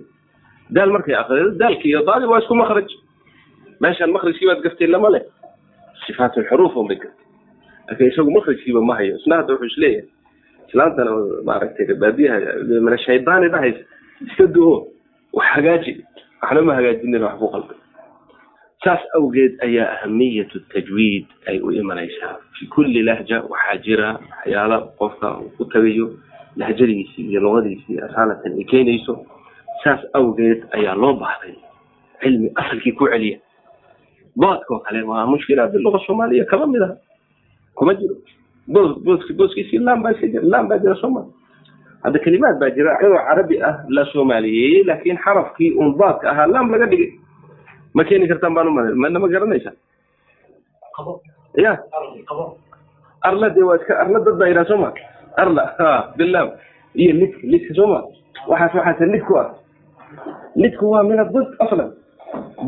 [0.76, 2.88] daal markay akriday daalki iyo daadi waa isku makraj
[3.82, 5.24] meeshaan makrajkii baad gaftay lama leh.
[6.06, 7.24] Sifaat lxuruuf bay gaftay
[7.88, 9.16] laakiin isagu makrajkiiba ma hayo.
[9.16, 10.06] Isna wuxuu is leeyahay
[10.68, 11.10] islaantana
[11.48, 12.38] maaragtay baadiyaha
[12.84, 13.82] min ashaydaani dhahaysa.
[14.26, 14.86] Iska duho
[15.32, 15.92] wax hagaaji.
[16.42, 17.78] Waxna hagaajinin wax buu qalbay
[18.84, 22.36] saas awgeed ayaa ahamiyatu tajwiid ay u imanaysaa.
[22.58, 26.14] Fi kulli lahja waxaa jira waxyaala qofka uu ku tagayo
[26.56, 29.26] lahjadiisii iyo luqadiisii asaalatan ay keenayso.
[29.84, 31.54] Saas awgeed ayaa loo baahday
[32.22, 33.38] cilmi asalkii ku celiya.
[34.36, 36.96] Boodkoo kale waa mushkila biluga soomaaliya kama mid aha.
[37.74, 38.14] Kuma jiro.
[38.68, 41.26] Boos booski booskiisii laan baa jira laan baa jira sooma
[42.04, 46.70] hadda kelimaad baa jira ayagoo carabi ah la soomaaliyeeyey laakiin xarafkii un boodka ahaa laam
[46.70, 47.10] laga dhigay
[47.94, 49.72] ma keeni kartaan baan umala mana ma garanaysa
[51.64, 51.72] ya
[53.28, 54.90] arla de waa iska arla dad baa yidhaha sooma
[55.42, 56.48] arla ha bilam
[56.94, 57.98] iyo lidka lidka sooma
[58.50, 59.48] waxaas waxaas lidku ah
[60.56, 61.90] lidku waa min adod aslan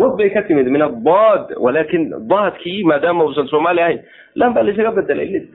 [0.01, 4.01] dod bay ka timid min adod walakin daadkii maadaama uusan soomaali ahayn
[4.35, 5.47] laan baa laysaga bedelay lid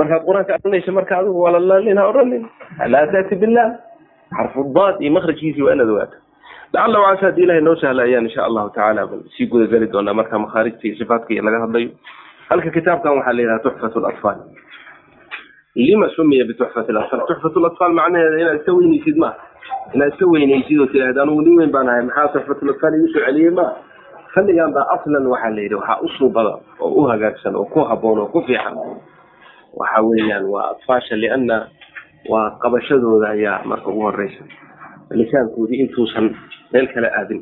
[0.00, 2.44] markaad qur'aanka arinaysa marka adigu walalaalin ha oranin
[2.94, 3.70] laa taati bilam
[4.36, 6.16] xarfu daad iyo makrajkiisii waa inaad ogaata
[6.72, 10.84] lacala wacasa haddii ilahay noo sahla ayaan insha allahu tacaala sii gudageli doonaa marka makhaarijta
[10.88, 11.90] iyo sifaatka iyo laga hadlayo.
[12.48, 14.38] Halka kitaabkan waxaa la yidhaha tuxfat latfaal
[15.76, 19.30] lima sumiya bituxfat latfaal tuxfat latfaal macnaheeda inaad iska weynaysid ma
[19.94, 23.22] inaad iska weynaysid oo tidhahda anugu nin weyn baan ahay maxaa tuxfat latfaal igu soo
[23.26, 23.66] celiyey ma
[24.34, 28.18] xilligan baa aslan waxaa la yidhi waxaa u suubada oo u hagaagsan oo ku haboon
[28.18, 28.76] oo ku fiican.
[29.80, 31.58] Waxa weeyaan waa atfaasha liana
[32.32, 34.44] waa qabashadooda ayaa marka ugu horeysa
[35.20, 36.26] lisaankoodii intuusan
[36.72, 37.40] meel kale aadin.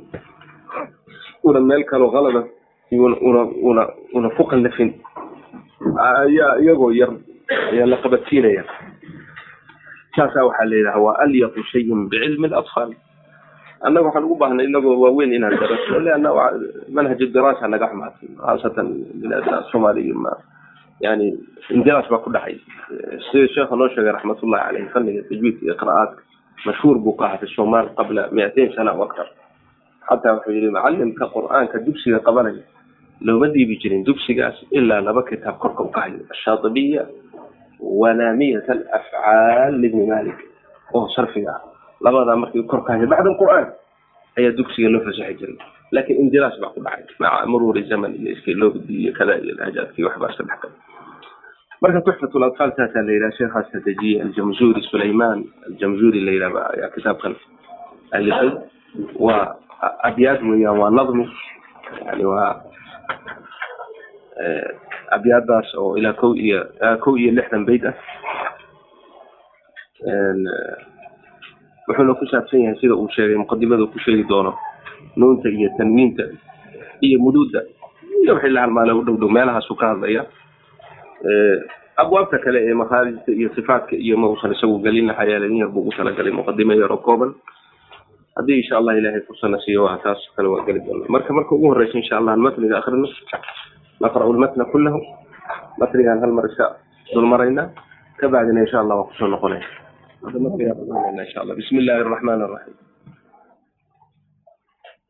[1.44, 2.44] Una meel kaloo qalada
[2.92, 3.82] una
[4.14, 4.90] una ku qallafin
[5.96, 7.10] ayaa iyagoo yar
[7.72, 8.64] ayaa la qabadsiinaya
[10.16, 12.90] saasaa waxaa la yidhaha waa alyaqu shayin bicilmi اlatfaal
[13.86, 16.30] annaga waxaan ugu baahnay inagoo waaweyn inaan daraso leanna
[16.96, 18.88] manhaj diraasa naga xumaatay khaasatan
[19.22, 20.32] bilaadna soomaaliya ma
[21.00, 21.26] yani
[21.70, 22.58] indiraas baa ku dhacay
[23.30, 26.20] sida sheekha noo sheegay raxmatullahi caleyh fanniga tajwiidka iyo qira'aadka
[26.66, 29.28] mashhuur buu ka ahaa fi somaal qabla miatain sana o aktar
[30.08, 32.62] xataa wuxuu yihi macalimka qur'aanka dugsiga qabanaya
[33.20, 37.06] looma dhiibi jirin dugsigaas ilaa laba kitaab korka u kahayo ashaatibiya
[37.80, 40.38] walaamiyat alafcaal libni malik
[40.94, 41.62] oo sarfiga ah.
[42.00, 43.66] Labadaa markii kor kahayo bacda qur'aan
[44.38, 45.56] ayaa dugsiga loo fasaxi jiray.
[45.92, 47.04] Laakin indiraas baa ku dhacay.
[47.20, 50.89] Maca muruuri zaman iyo iskilobdi iyo kada iyo lahajaadki waxbaa iska dhex galay
[51.80, 55.44] marka tuxfat latfaal saasaa la yidhaha sheekhaas dejiye aljamzuri sulayman.
[55.68, 57.34] Aljamzuri la yidhahba ayaa kitaabkan
[58.12, 58.50] alifay
[59.18, 59.56] waa
[60.08, 61.24] abyaad weeyaan waa nadmi.
[62.06, 62.62] Yani waa
[65.10, 66.60] abyaadaas oo ilaa kow iyo
[67.00, 67.94] kow iyo lixdan bayd ah.
[71.88, 74.52] Wuxuuna ku saabsan yahay sida uu sheegay muqadimada ku sheegi doono
[75.16, 76.22] nuunta iyo tanwiinta
[77.00, 77.64] iyo muduuda
[78.22, 80.26] iyo wixii la u dhow dhow meelahaasu ka hadlaya
[82.03, 85.91] abwaabta kale ee makaarijta iyo sifaadka iyo ma uusan isagu gelin lahayaalen yar buu ugu
[85.97, 87.31] talagalay muqadimo yar oo kooban
[88.37, 91.67] haddii insha allah ilahay fursana siiyo waa taas kale waa geli doona marka marka ugu
[91.71, 93.07] horeysa insha allah matniga akrino
[94.03, 94.99] naqra'u lmatna kulahu
[95.79, 96.65] matnigaan hal mar iska
[97.15, 97.63] dulmarayna
[98.19, 99.63] kabacdina insha allah waa kusoo noqonaya
[101.23, 102.77] insha allah bismi illahi araxman araxiim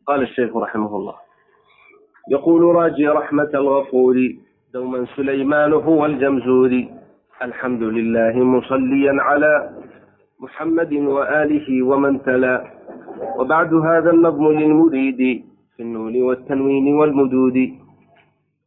[0.08, 1.16] qala الشيخ رحمه الله
[2.36, 4.16] يقول راجي رحمة الغفور
[4.75, 6.85] دوما سليمان هو الجمزور
[7.43, 9.71] الحمد لله مصليا على
[10.41, 12.65] محمد وآله ومن تلا
[13.39, 15.45] وبعد هذا النظم للمريد
[15.77, 17.57] في النون والتنوين والمدود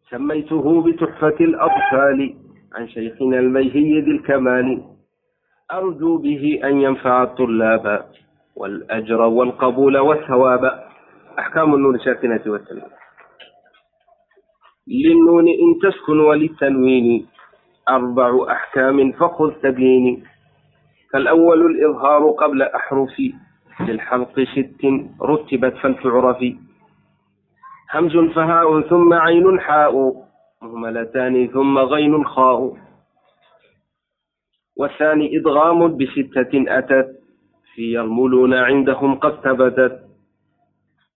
[0.10, 2.34] سميته بتحفة الأطفال
[2.76, 4.84] عن شيخنا الميهي ذي الكمال
[5.74, 8.06] أرجو به أن ينفع الطلاب
[8.56, 10.80] والأجر والقبول والثواب
[11.40, 13.03] أحكام النون الشاكنة والتنوين
[14.88, 17.28] للنون إن تسكن وللتنوين
[17.90, 20.24] أربع أحكام فخذ تبيين
[21.14, 23.22] فالأول الإظهار قبل أحرف
[23.80, 24.82] للحلق ست
[25.22, 26.38] رتبت فلتعرف
[27.94, 30.14] همز فهاء ثم عين حاء
[30.62, 32.78] مهملتان ثم غين خاء
[34.78, 37.08] والثاني إدغام بستة أتت
[37.76, 40.00] في الملون عندهم قد ثبتت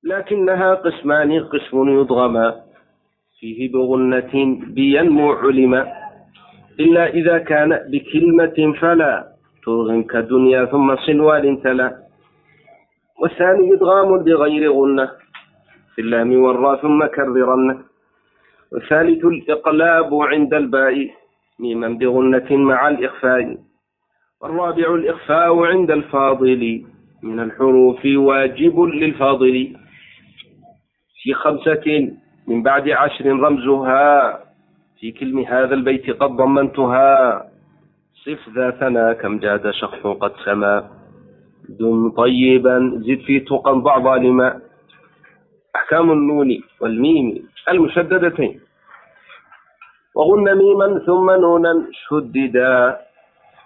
[0.03, 2.66] لكنها قسمان قسم يضغما
[3.39, 5.85] fiihi bigunnatin biyan muu culima
[6.77, 9.23] ila ida kaana bikilmatin falaa
[9.63, 11.93] tuuqinka dunyaa uma sinwaalin tala
[13.21, 15.05] wathani idgaamun bigayri gunna
[15.95, 17.75] filaami waraa uma kariranna
[18.71, 20.95] والثالث الإقلاب عند الباء.
[21.59, 23.57] ميما بغنة مع الإخفاء.
[24.41, 26.83] والرابع الإخفاء عند الفاضل.
[27.23, 29.55] من الحروف واجب للفاضل.
[31.23, 32.11] في خمسة
[32.47, 34.39] من بعد عشر رمزها
[34.99, 37.43] في كلم هذا البيت قد ضمنتها
[38.25, 40.89] صف ذا ثنا كم جاد شخص قد سما
[41.69, 44.59] دم طيبا زد في تقا بعض لما
[45.75, 46.49] أحكام النون
[46.81, 48.59] والميم المشددتين
[50.15, 51.73] وغن ميما ثم نونا
[52.09, 52.97] شددا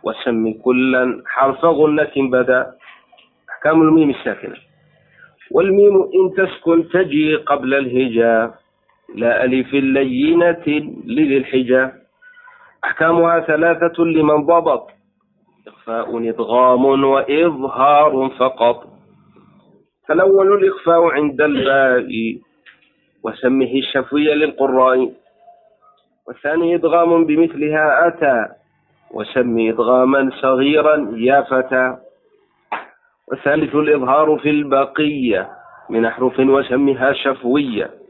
[0.03, 2.73] وسم كلا حرف غنة بدا
[3.49, 4.55] أحكام الميم الساكنة
[5.51, 8.60] والميم إن تسكن تجي قبل الهجاء
[9.15, 10.63] لألف لينة
[11.05, 11.93] لذي الحجة
[12.83, 14.89] أحكامها ثلاثة لمن ضبط
[15.67, 18.87] إخفاء إضغام وإظهار فقط
[20.07, 22.37] فالأول الإخفاء عند الباء
[23.23, 25.11] وسمه الشفوي للقراء
[26.27, 28.47] والثاني إضغام بمثلها أتى
[29.11, 31.97] وسمي إضغاما صغيرا يا فتى
[33.27, 35.49] والثالث الإظهار في البقية
[35.89, 38.00] من أحرف وسمها شفوية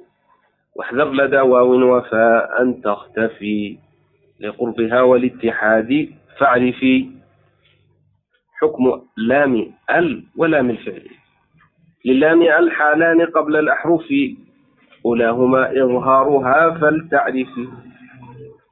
[0.75, 3.77] واحذر لدى واو وفاء أن تختفي
[4.39, 7.09] لقربها والاتحاد فاعرفي
[8.61, 11.07] حكم لام ال ولام الفعل
[12.05, 14.05] للام ال قبل الأحرف
[15.05, 17.67] أولاهما إظهارها فلتعرفي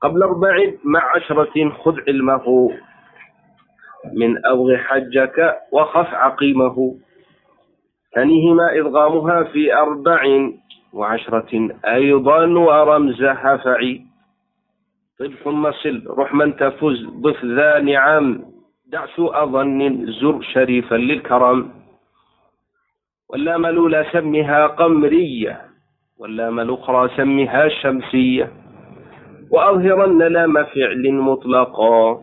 [0.01, 2.69] قبل أربع مع عشرة خذ علمه
[4.13, 6.95] من أبغ حجك وخف عقيمه
[8.15, 10.21] ثانيهما إضغامها في أربع
[10.93, 14.01] وعشرة أيضا ورمز حفعي
[15.19, 18.41] طيب ثم صل روح من تفز ضف ذا نعم
[18.87, 21.69] دع سوء ظن زر شريفا للكرم
[23.29, 25.61] واللام الأولى سمها قمرية
[26.19, 28.51] واللام الأخرى سمها شمسية
[29.51, 32.21] وأظهرن لام فعل مطلقا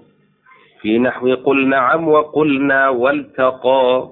[0.80, 4.08] في نحو قل نعم وقلنا والتقى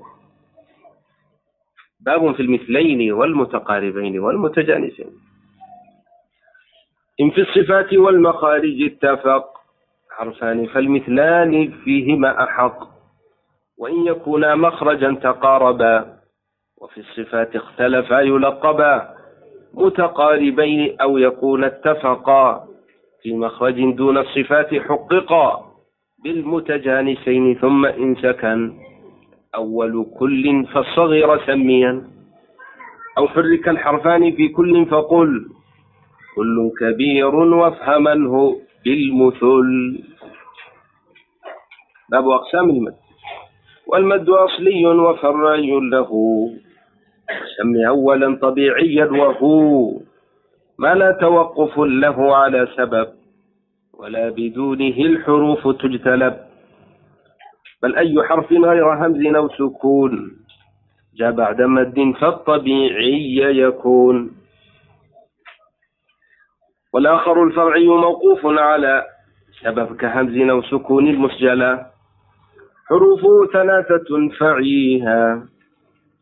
[2.06, 5.10] باب في المثلين والمتقاربين والمتجانسين
[7.20, 9.44] إن في الصفات والمخارج اتفق
[10.10, 12.78] حرفان فالمثلان فيهما أحق
[13.78, 16.14] وإن يكونا مخرجا تقاربا
[16.82, 19.14] وفي الصفات اختلفا يلقبا
[19.74, 22.64] متقاربين أو يكون اتفقا
[23.22, 25.64] في مخرج دون الصفات حققا
[26.24, 28.72] بالمتجانسين ثم إن سكن
[29.56, 32.02] أول كل فالصغر سميا
[33.18, 35.46] أو حرك الحرفان في كل فقل
[36.36, 39.98] كل كبير وافهمنه بالمثل
[42.10, 42.94] باب أقسام المد
[43.86, 46.10] والمد أصلي وفرعي له
[47.58, 49.90] سمي أولا طبيعيا وهو
[50.78, 53.08] ما لا توقف له على سبب
[53.94, 56.34] ولا بدونه الحروف تجتلب
[57.84, 60.32] بل أي حرف غير همز أو سكون
[61.16, 64.30] جاء بعد مد فالطبيعي يكون
[66.92, 69.04] والآخر الفرعي موقوف على
[69.62, 71.86] سبب كهمز أو سكون المسجلة
[72.88, 75.48] حروفه ثلاثة فعيها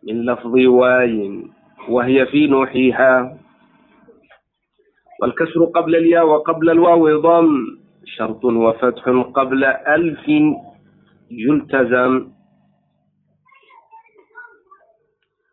[0.02, 1.42] من لفظ واي
[1.88, 3.38] وهي في نوحيها
[5.22, 7.66] والكسر قبل الياء وقبل الواو ضم
[8.04, 10.30] شرط وفتح قبل ألف
[11.32, 12.28] يلتزم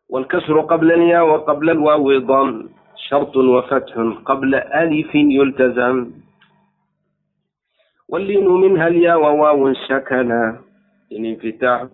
[0.10, 2.70] والكسر قبل الياء وقبل الواو ضم
[3.10, 3.94] شرط وفتح
[4.26, 6.12] قبل ألف يلتزم
[8.10, 10.62] واللين منها الياء وواو سكنا
[11.12, 11.88] انفتاح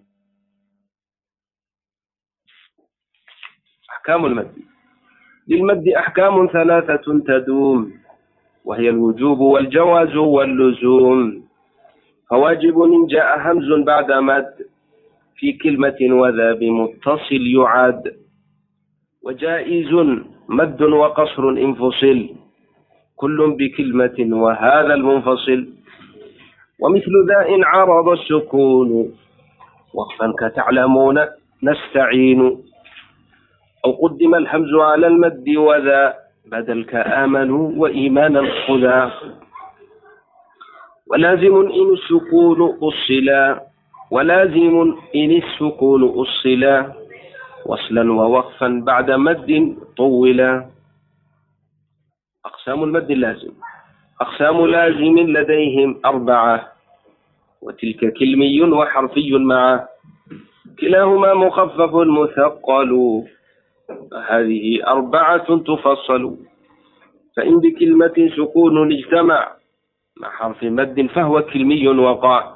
[3.89, 4.51] أحكام المد
[5.47, 7.93] للمد أحكام ثلاثة تدوم
[8.65, 11.44] وهي الوجوب والجواز واللزوم
[12.29, 14.53] فواجب إن جاء همز بعد مد
[15.35, 18.03] في كلمة وذا بمتصل يعاد
[19.23, 19.91] وجائز
[20.49, 22.29] مد وقصر انفصل
[23.15, 25.67] كل بكلمة وهذا المنفصل
[26.81, 29.11] ومثل ذا إن عرض السكون
[29.93, 31.19] وقفا كتعلمون
[31.63, 32.41] نستعين
[33.85, 36.13] أو قدم الهمز على المد وذا
[36.51, 39.11] بدلك كآمنوا وإيمانا خذا
[41.07, 43.61] ولازم إن السكون أصلا
[44.11, 46.93] ولازم إن السكون أصلا
[47.65, 50.65] وصلا ووقفا بعد مد طولا
[52.45, 53.51] أقسام المد اللازم
[54.21, 56.71] أقسام لازم لديهم أربعة
[57.61, 59.87] وتلك كلمي وحرفي معه
[60.79, 63.23] كلاهما مخفف مثقل
[64.29, 66.37] هذه أربعة تفصل
[67.37, 69.51] فإن بكلمة سكون اجتمع
[70.21, 72.55] مع حرف مد فهو كلمي وقع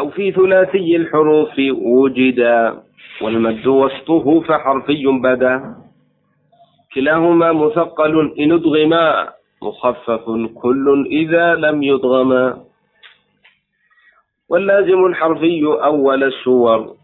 [0.00, 2.82] أو في ثلاثي الحروف وجدا
[3.22, 5.74] والمد وسطه فحرفي بدا
[6.94, 9.28] كلاهما مثقل إن أدغما
[9.62, 12.64] مخفف كل إذا لم يدغما
[14.48, 16.94] واللازم الحرفي أول السور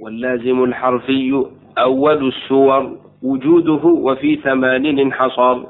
[0.00, 1.46] واللازم الحرفي
[1.78, 5.64] أول السور وجوده وفي ثمانين حصر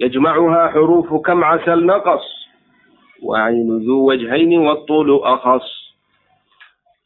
[0.00, 2.22] يجمعها حروف كم عسل نقص
[3.22, 5.80] وعين ذو وجهين والطول أخص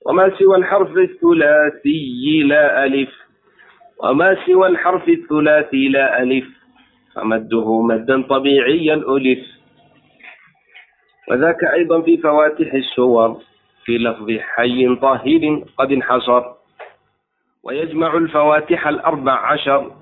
[0.06, 3.10] وما سوى الحرف الثلاثي لا ألف
[4.02, 6.46] وما سوى الحرف الثلاثي لا ألف
[7.14, 9.38] فمده مدا طبيعيا ألف
[11.30, 13.40] وذاك أيضا في فواتح السور
[13.84, 16.42] في لفظ حي طاهر قد انحصر
[17.62, 19.92] ويجمع الفواتح الأربع عشر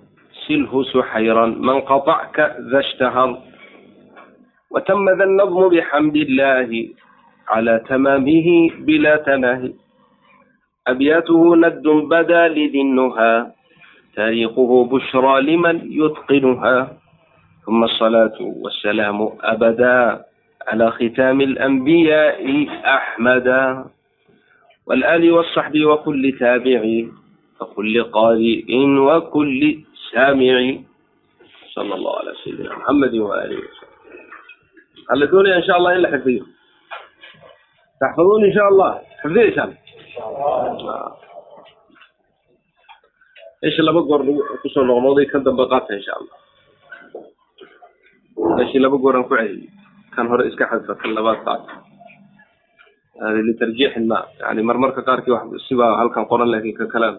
[0.48, 2.38] سله سحيرا من قطعك
[2.72, 3.38] ذا اشتهر
[4.72, 6.90] وتم ذا النظم بحمد الله
[7.50, 8.48] على تمامه
[8.80, 9.74] بلا تناهي
[10.88, 13.48] أبياته ند بدا لذي النهى
[14.16, 16.78] تاريخه بشرى لمن يتقنها
[17.66, 20.24] ثم الصلاة والسلام أبدا
[20.68, 23.86] على ختام الأنبياء أحمدا
[24.88, 26.82] والآل والصحب وكل تابع
[27.62, 28.66] وكل قارئ
[30.13, 30.81] الجامع
[31.75, 33.93] صلى الله على سيدنا محمد وآله وسلم
[35.11, 36.47] على دولي إن شاء الله إلا حفظين
[38.01, 41.17] تحفظون إن شاء الله حفظين إن شاء الله
[43.65, 46.33] إيش لما قر قصر نغمضي كان دنبقاتها إن شاء الله
[48.61, 49.69] إيش لما قر أنكعي
[50.17, 51.61] كان هو رئيس كحد كان لبات قاعد
[53.23, 57.19] هذا لترجيح الماء يعني مرمرك قاركي واحد السبا هل كان قرن لكن ككلام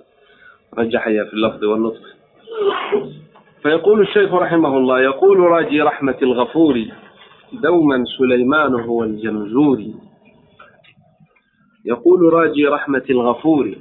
[0.78, 2.23] رجحها في اللفظ والنطق
[3.64, 6.86] فيقول الشيخ رحمه الله يقول راجي رحمة الغفور
[7.54, 9.82] دوما سليمان هو الجمزور
[11.86, 13.76] يقول راجي رحمة الغفور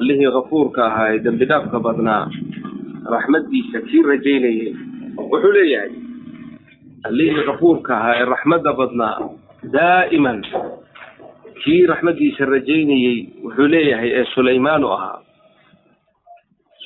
[0.00, 2.30] اللي هي غفور كهاي دم بدافك بدنا
[3.08, 4.74] رحمة دي شكير رجيني
[5.18, 5.92] وحولي يعني
[7.06, 9.30] اللي هي غفور كهاي رحمة بدنا
[9.64, 10.42] دائما
[11.64, 15.22] كي رحمة دي شرجيني وحولي هي سليمان أها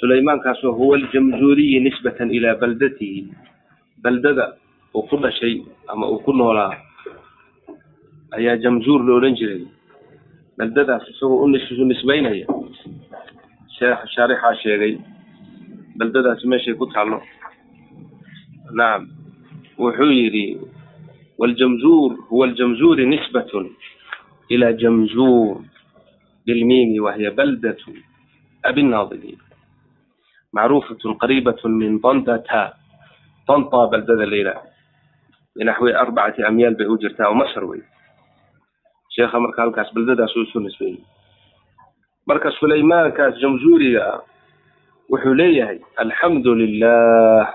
[0.02, 3.28] sulaymaankaasoo huwa aljamzuuriyi nisbatan ilaa baldatihi.
[4.02, 4.52] Baldada
[4.94, 6.74] uu ku dhashay ama uu ku noolaa
[8.36, 9.62] ayaa jamzuur la odhan jiray.
[10.58, 11.48] Beldadaas isagoo u
[11.86, 12.46] nisbaynaya
[13.78, 14.98] sheekh shaarixaa sheegay
[15.98, 17.22] beldadaasi meeshay ku taallo.
[18.74, 19.06] Nacam
[19.78, 20.58] wuxuu yidhi
[21.38, 23.70] waljamzuur huwa aljamzuuri nisbatun
[24.48, 25.62] ilaa jamzuur.
[26.46, 27.94] Bilmiimi wahiya baldatu
[28.62, 29.38] abinnaadiriin
[30.52, 32.72] معروفة قريبة من طنطا
[33.48, 34.56] طنطا بلدة الإله
[35.56, 37.80] بنحو أربعة أميال bay u jirtaa oo mashar wey
[39.14, 41.00] sheekha marka halkaas beldadaas uu soo nisbeeyey
[42.26, 44.20] marka sulaymaankaas jamhuuriga ah
[45.10, 47.48] wuxuu leeyahay alxamdu lilah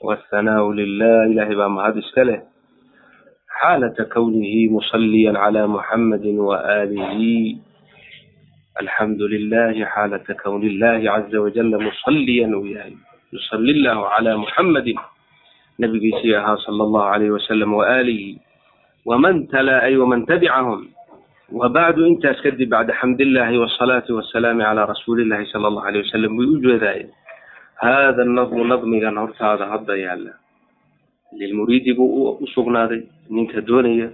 [0.00, 2.40] wاthanaau lilah ilahay baa mahad iska leh
[3.60, 7.58] xaalata kwnihi musaliya calى muxamadi waalihi
[8.80, 12.92] الحمد لله حالة كون الله عز وجل مصليا وياه
[13.32, 14.94] يصلي الله على محمد
[15.80, 18.36] نبي سيها صلى الله عليه وسلم وآله
[19.06, 20.88] ومن تلا أي ومن تبعهم
[21.52, 26.38] وبعد انت اسكدي بعد حمد الله والصلاة والسلام على رسول الله صلى الله عليه وسلم
[26.38, 26.84] ويوجد
[27.80, 30.32] هذا النظم نظم كان هرتاada hadda yaalla
[31.32, 34.08] lilmuriidi buu u sugnaaday ninka doonaya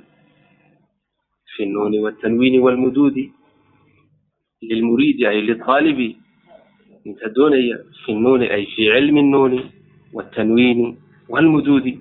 [1.54, 3.32] fi nuuni waltanwiini walmuduudi
[4.61, 6.15] والمدود للمريد أي للطالب
[7.07, 7.75] انت دونية
[8.05, 9.63] في النون أي في علم النون
[10.13, 10.97] والتنوين
[11.29, 11.99] والمدود